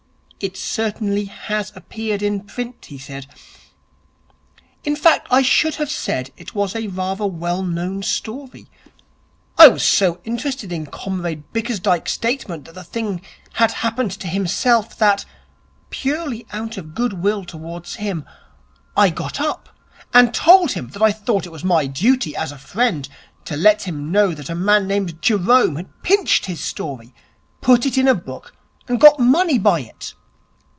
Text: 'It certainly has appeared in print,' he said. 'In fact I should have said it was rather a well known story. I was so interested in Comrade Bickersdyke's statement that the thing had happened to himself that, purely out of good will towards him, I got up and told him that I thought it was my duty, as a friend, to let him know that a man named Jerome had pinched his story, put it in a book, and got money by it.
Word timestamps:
'It 0.43 0.57
certainly 0.57 1.25
has 1.25 1.71
appeared 1.75 2.23
in 2.23 2.39
print,' 2.39 2.85
he 2.87 2.97
said. 2.97 3.27
'In 4.83 4.95
fact 4.95 5.27
I 5.29 5.43
should 5.43 5.75
have 5.75 5.91
said 5.91 6.31
it 6.35 6.55
was 6.55 6.73
rather 6.73 7.23
a 7.25 7.27
well 7.27 7.61
known 7.61 8.01
story. 8.01 8.65
I 9.59 9.67
was 9.67 9.83
so 9.83 10.19
interested 10.23 10.71
in 10.71 10.87
Comrade 10.87 11.43
Bickersdyke's 11.53 12.13
statement 12.13 12.65
that 12.65 12.73
the 12.73 12.83
thing 12.83 13.21
had 13.53 13.71
happened 13.71 14.09
to 14.13 14.25
himself 14.25 14.97
that, 14.97 15.25
purely 15.91 16.47
out 16.51 16.75
of 16.75 16.95
good 16.95 17.13
will 17.21 17.45
towards 17.45 17.97
him, 17.97 18.25
I 18.97 19.11
got 19.11 19.39
up 19.39 19.69
and 20.11 20.33
told 20.33 20.71
him 20.71 20.87
that 20.93 21.03
I 21.03 21.11
thought 21.11 21.45
it 21.45 21.51
was 21.51 21.63
my 21.63 21.85
duty, 21.85 22.35
as 22.35 22.51
a 22.51 22.57
friend, 22.57 23.07
to 23.45 23.55
let 23.55 23.83
him 23.83 24.11
know 24.11 24.33
that 24.33 24.49
a 24.49 24.55
man 24.55 24.87
named 24.87 25.21
Jerome 25.21 25.75
had 25.75 26.01
pinched 26.01 26.47
his 26.47 26.61
story, 26.61 27.13
put 27.61 27.85
it 27.85 27.95
in 27.95 28.07
a 28.07 28.15
book, 28.15 28.55
and 28.87 28.99
got 28.99 29.19
money 29.19 29.59
by 29.59 29.81
it. 29.81 30.15